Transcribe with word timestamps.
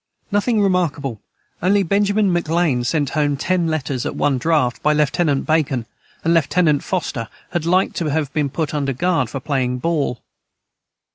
Nothing 0.31 0.59
remarkable 0.63 1.21
only 1.61 1.83
Benjamin 1.83 2.33
Mc 2.33 2.49
Lain 2.49 2.83
sent 2.83 3.11
home 3.11 3.37
10 3.37 3.67
Letters 3.67 4.03
at 4.03 4.15
one 4.15 4.39
draught 4.39 4.81
by 4.81 4.93
Lieutenant 4.93 5.45
Bacon 5.45 5.85
and 6.23 6.33
Lieutenant 6.33 6.83
Foster 6.83 7.27
had 7.51 7.65
Likt 7.67 7.93
to 7.97 8.05
have 8.07 8.33
been 8.33 8.49
put 8.49 8.73
under 8.73 8.93
guard 8.93 9.29
for 9.29 9.39
playing 9.39 9.77
ball. 9.77 10.19